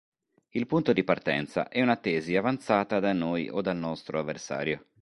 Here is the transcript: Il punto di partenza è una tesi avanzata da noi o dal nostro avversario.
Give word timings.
Il 0.49 0.65
punto 0.65 0.93
di 0.93 1.03
partenza 1.03 1.69
è 1.69 1.79
una 1.79 1.95
tesi 1.95 2.35
avanzata 2.35 2.99
da 2.99 3.13
noi 3.13 3.49
o 3.51 3.61
dal 3.61 3.77
nostro 3.77 4.17
avversario. 4.17 4.87